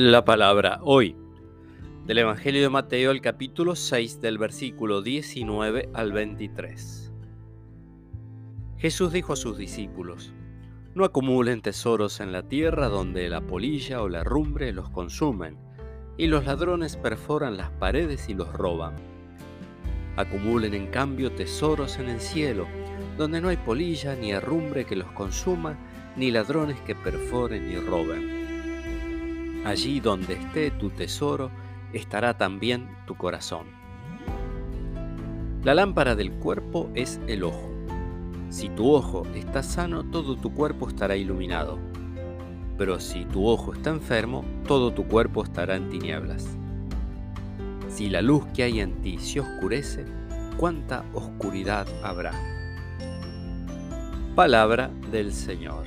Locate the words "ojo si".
37.44-38.70